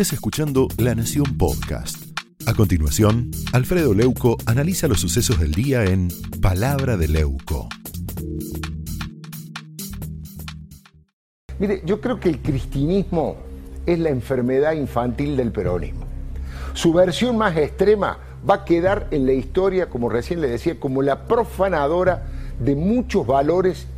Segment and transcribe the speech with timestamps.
[0.00, 2.16] estés escuchando La Nación Podcast.
[2.46, 6.06] A continuación, Alfredo Leuco analiza los sucesos del día en
[6.40, 7.68] Palabra de Leuco.
[11.58, 13.38] Mire, yo creo que el cristinismo
[13.86, 16.06] es la enfermedad infantil del peronismo.
[16.74, 18.18] Su versión más extrema
[18.48, 22.22] va a quedar en la historia, como recién le decía, como la profanadora
[22.60, 23.88] de muchos valores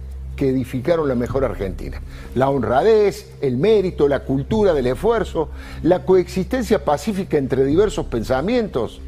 [0.41, 2.00] que edificaron la mejor Argentina.
[2.34, 5.51] La honradez, el mérito, la cultura del esfuerzo,
[5.83, 9.02] la coexistencia pacífica entre diversos pensamientos,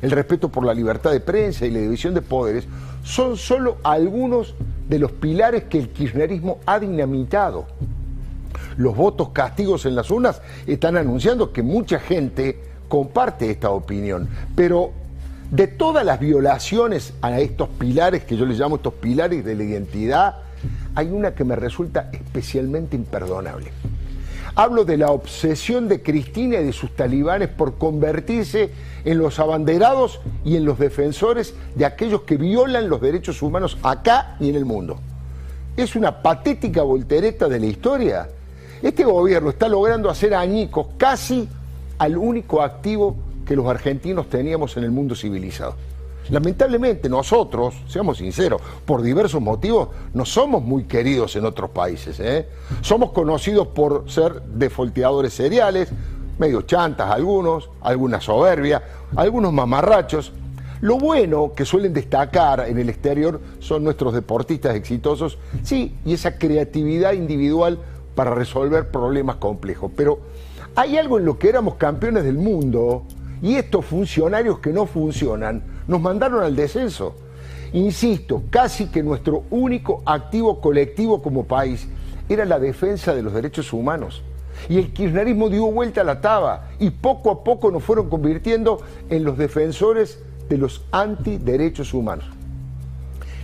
[0.00, 2.64] el respeto por la libertad de prensa y la división de poderes,
[3.04, 4.54] son solo algunos
[4.88, 7.66] de los pilares que el kirchnerismo ha dinamitado.
[8.78, 14.26] Los votos castigos en las urnas están anunciando que mucha gente comparte esta opinión,
[14.56, 14.92] pero
[15.50, 19.64] de todas las violaciones a estos pilares, que yo les llamo estos pilares de la
[19.64, 20.47] identidad,
[20.94, 23.70] hay una que me resulta especialmente imperdonable.
[24.54, 28.70] Hablo de la obsesión de Cristina y de sus talibanes por convertirse
[29.04, 34.36] en los abanderados y en los defensores de aquellos que violan los derechos humanos acá
[34.40, 34.98] y en el mundo.
[35.76, 38.28] Es una patética voltereta de la historia.
[38.82, 41.48] Este gobierno está logrando hacer añicos casi
[41.98, 45.76] al único activo que los argentinos teníamos en el mundo civilizado.
[46.30, 52.20] Lamentablemente nosotros, seamos sinceros, por diversos motivos, no somos muy queridos en otros países.
[52.20, 52.46] ¿eh?
[52.82, 55.88] Somos conocidos por ser defolteadores seriales,
[56.38, 58.82] medio chantas algunos, alguna soberbia,
[59.16, 60.32] algunos mamarrachos.
[60.80, 66.38] Lo bueno que suelen destacar en el exterior son nuestros deportistas exitosos, sí, y esa
[66.38, 67.78] creatividad individual
[68.14, 69.90] para resolver problemas complejos.
[69.96, 70.20] Pero
[70.76, 73.04] hay algo en lo que éramos campeones del mundo
[73.42, 77.14] y estos funcionarios que no funcionan nos mandaron al descenso.
[77.72, 81.86] Insisto, casi que nuestro único activo colectivo como país
[82.28, 84.22] era la defensa de los derechos humanos.
[84.68, 88.80] Y el kirchnerismo dio vuelta a la taba y poco a poco nos fueron convirtiendo
[89.08, 92.24] en los defensores de los antiderechos humanos.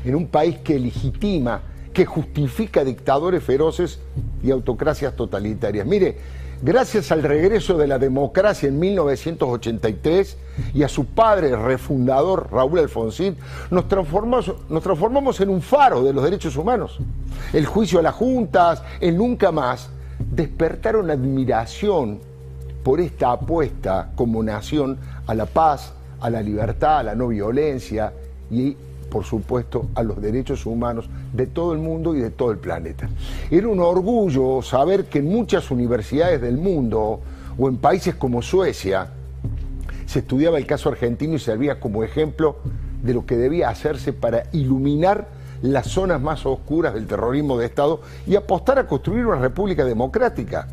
[0.05, 4.01] En un país que legitima, que justifica dictadores feroces
[4.43, 5.87] y autocracias totalitarias.
[5.87, 6.19] Mire,
[6.63, 10.37] gracias al regreso de la democracia en 1983
[10.75, 13.37] y a su padre refundador, Raúl Alfonsín,
[13.71, 16.99] nos transformamos, en un faro de los derechos humanos.
[17.53, 22.21] El juicio a las juntas, el nunca más, despertaron admiración
[22.83, 28.13] por esta apuesta como nación a la paz, a la libertad, a la no violencia
[28.51, 28.77] y
[29.15, 33.09] por supuesto, a los derechos humanos de todo el mundo y de todo el planeta.
[33.49, 37.21] Era un orgullo saber que en muchas universidades del mundo
[37.57, 39.11] o en países como Suecia
[40.07, 42.57] se estudiaba el caso argentino y servía como ejemplo
[43.05, 45.29] de lo que debía hacerse para iluminar
[45.63, 50.67] las zonas más oscuras del terrorismo de Estado y apostar a construir una república democrática.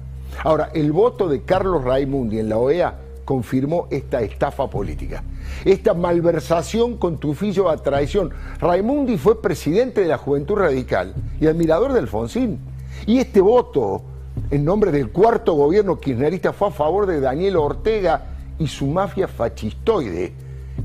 [0.43, 2.95] Ahora, el voto de Carlos Raimundi en la OEA
[3.25, 5.23] confirmó esta estafa política,
[5.65, 8.31] esta malversación con tufillo a traición.
[8.59, 12.59] Raimundi fue presidente de la Juventud Radical y admirador de Alfonsín.
[13.05, 14.01] Y este voto,
[14.49, 18.25] en nombre del cuarto gobierno kirchnerista, fue a favor de Daniel Ortega
[18.59, 20.33] y su mafia fascistoide,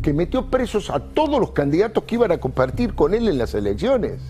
[0.03, 3.55] que metió presos a todos los candidatos que iban a compartir con él en las
[3.55, 4.21] elecciones.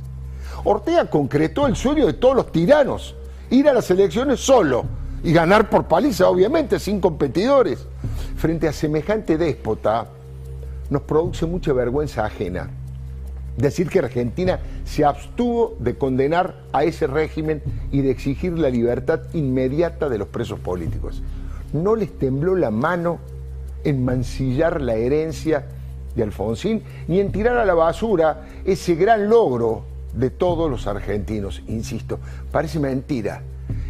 [0.64, 3.14] Ortega concretó el sueño de todos los tiranos,
[3.50, 4.84] ir a las elecciones solo
[5.22, 7.86] y ganar por paliza, obviamente, sin competidores.
[8.36, 10.08] Frente a semejante déspota,
[10.90, 12.70] nos produce mucha vergüenza ajena
[13.56, 19.20] decir que Argentina se abstuvo de condenar a ese régimen y de exigir la libertad
[19.32, 21.22] inmediata de los presos políticos.
[21.72, 23.18] No les tembló la mano
[23.84, 25.66] en mancillar la herencia
[26.14, 29.84] de Alfonsín ni en tirar a la basura ese gran logro
[30.16, 31.62] de todos los argentinos.
[31.68, 32.18] Insisto,
[32.50, 33.42] parece mentira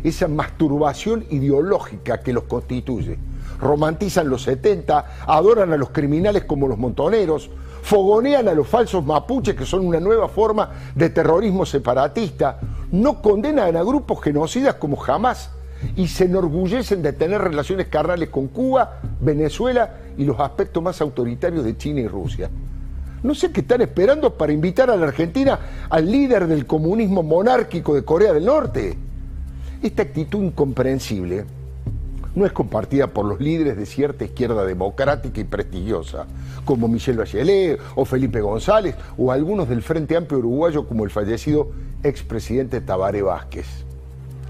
[0.03, 3.19] esa masturbación ideológica que los constituye.
[3.61, 7.51] Romantizan los 70, adoran a los criminales como los montoneros,
[7.83, 12.61] fogonean a los falsos mapuches, que son una nueva forma de terrorismo separatista,
[12.93, 15.51] no condenan a grupos genocidas como jamás
[15.95, 21.65] y se enorgullecen de tener relaciones carnales con Cuba, Venezuela y los aspectos más autoritarios
[21.65, 22.51] de China y Rusia.
[23.27, 25.59] No sé qué están esperando para invitar a la Argentina
[25.91, 28.97] al líder del comunismo monárquico de Corea del Norte.
[29.83, 31.45] Esta actitud incomprensible
[32.37, 36.27] no es compartida por los líderes de cierta izquierda democrática y prestigiosa,
[36.65, 41.73] como Michel Bachelet o Felipe González, o algunos del Frente Amplio Uruguayo como el fallecido
[42.05, 43.67] expresidente Tabaré Vázquez.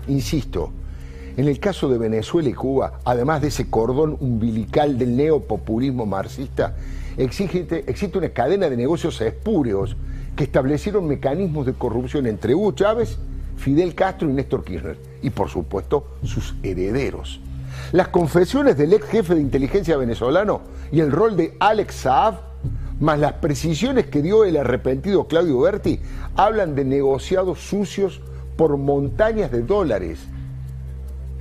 [0.07, 0.71] Insisto,
[1.39, 6.77] en el caso de Venezuela y Cuba, además de ese cordón umbilical del neopopulismo marxista,
[7.17, 7.85] existe,
[8.19, 9.97] una cadena de negocios espúreos
[10.35, 13.19] que establecieron mecanismos de corrupción entre Hugo Chávez,
[13.57, 17.41] Fidel Castro y Néstor Kirchner, y por supuesto sus herederos.
[17.93, 22.41] Las confesiones del ex jefe de inteligencia venezolano y el rol de Alex Saab,
[23.01, 26.01] más las precisiones que dio el arrepentido Claudio Berti,
[26.35, 28.21] hablan de negociados sucios
[28.57, 30.19] por montañas de dólares.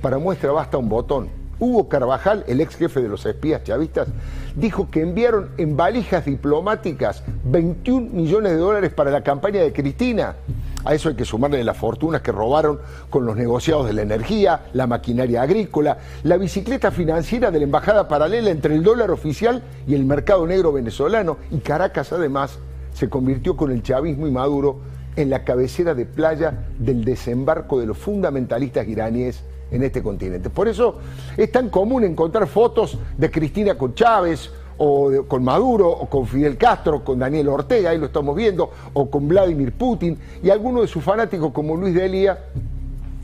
[0.02, 1.45] Para muestra basta un botón.
[1.58, 4.08] Hugo Carvajal, el ex jefe de los espías chavistas,
[4.54, 10.36] dijo que enviaron en valijas diplomáticas 21 millones de dólares para la campaña de Cristina.
[10.84, 12.78] A eso hay que sumarle las fortunas que robaron
[13.10, 18.06] con los negociados de la energía, la maquinaria agrícola, la bicicleta financiera de la embajada
[18.06, 21.38] paralela entre el dólar oficial y el mercado negro venezolano.
[21.50, 22.58] Y Caracas además
[22.92, 24.78] se convirtió con el chavismo y Maduro
[25.16, 30.50] en la cabecera de playa del desembarco de los fundamentalistas iraníes en este continente.
[30.50, 30.96] Por eso
[31.36, 36.56] es tan común encontrar fotos de Cristina con Chávez o con Maduro, o con Fidel
[36.56, 40.88] Castro, con Daniel Ortega, ahí lo estamos viendo, o con Vladimir Putin, y algunos de
[40.88, 42.38] sus fanáticos como Luis Delia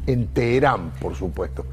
[0.07, 1.65] en Teherán, por supuesto.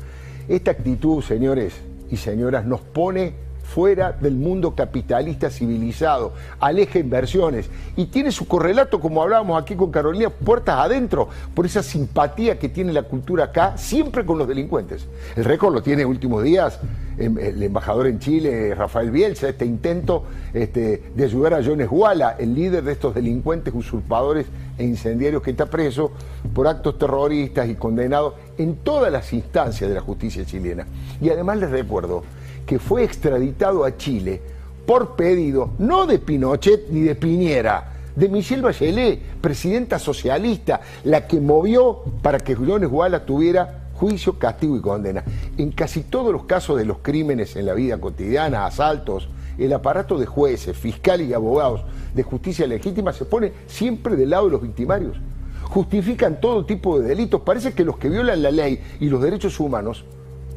[0.49, 1.75] Esta actitud, señores
[2.09, 3.33] y señoras, nos pone
[3.69, 9.91] fuera del mundo capitalista civilizado, aleja inversiones y tiene su correlato, como hablábamos aquí con
[9.91, 15.05] Carolina, puertas adentro, por esa simpatía que tiene la cultura acá, siempre con los delincuentes.
[15.35, 16.79] El récord lo tiene últimos días
[17.17, 20.23] em, el embajador en Chile, Rafael Bielsa, este intento
[20.53, 24.47] este, de ayudar a Jones Guala, el líder de estos delincuentes usurpadores
[24.79, 26.11] e incendiarios que está preso
[26.53, 30.87] por actos terroristas y condenado en todas las instancias de la justicia chilena.
[31.21, 32.23] Y además les recuerdo
[32.69, 34.39] que fue extraditado a Chile
[34.85, 41.41] por pedido no de Pinochet ni de Piñera, de Michelle Bachelet, presidenta socialista, la que
[41.41, 45.23] movió para que Julián Guala tuviera juicio, castigo y condena.
[45.57, 50.19] En casi todos los casos de los crímenes en la vida cotidiana, asaltos, el aparato
[50.19, 51.81] de jueces, fiscales y abogados
[52.13, 55.17] de justicia legítima se pone siempre del lado de los victimarios.
[55.63, 57.41] Justifican todo tipo de delitos.
[57.41, 60.05] Parece que los que violan la ley y los derechos humanos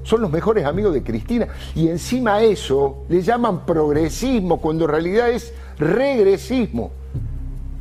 [0.03, 1.49] son los mejores amigos de Cristina.
[1.75, 6.91] Y encima eso le llaman progresismo, cuando en realidad es regresismo.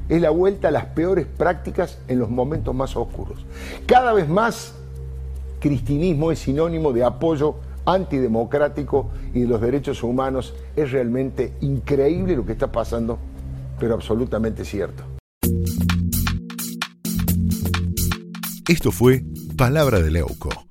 [0.10, 3.46] Es la vuelta a las peores prácticas en los momentos más oscuros.
[3.86, 4.76] Cada vez más,
[5.60, 10.54] cristinismo es sinónimo de apoyo antidemocrático y de los derechos humanos.
[10.76, 13.18] Es realmente increíble lo que está pasando,
[13.80, 15.04] pero absolutamente cierto.
[18.68, 19.24] Esto fue
[19.58, 20.71] Palabra de Leuco